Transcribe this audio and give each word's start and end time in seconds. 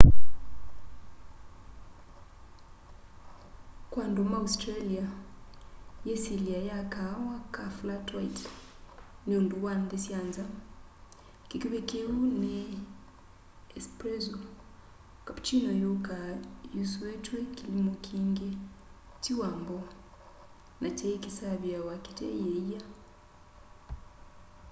kwa 3.91 4.01
andu 4.05 4.21
ma 4.31 4.37
australia 4.45 5.05
yisilya 6.07 6.59
ya 6.69 6.79
kaawa 6.93 7.35
ka 7.53 7.63
flat 7.77 8.07
white” 8.15 8.43
ni 9.25 9.33
undu 9.39 9.55
wa 9.65 9.73
nthi 9.81 9.97
sya 10.05 10.19
nza. 10.27 10.45
kikuvi 11.49 11.79
kiu 11.89 12.11
ni 12.41 12.55
espresso” 13.77 14.37
cappuchino 15.25 15.69
yukaa 15.81 16.29
yusuitw'e 16.75 17.39
kilimu 17.55 17.93
kingi 18.05 18.49
ti 19.21 19.31
wambu 19.39 19.77
na 20.81 20.87
kyai 20.97 21.17
kisaviawa 21.23 21.95
kite 22.05 22.27
yiia 22.43 22.81